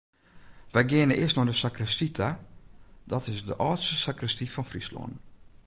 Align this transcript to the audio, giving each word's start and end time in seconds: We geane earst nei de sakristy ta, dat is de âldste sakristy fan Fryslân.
We 0.75 0.81
geane 0.91 1.15
earst 1.21 1.35
nei 1.37 1.47
de 1.49 1.55
sakristy 1.61 2.07
ta, 2.19 2.29
dat 3.11 3.23
is 3.33 3.41
de 3.49 3.55
âldste 3.67 3.95
sakristy 4.05 4.47
fan 4.53 4.67
Fryslân. 4.71 5.13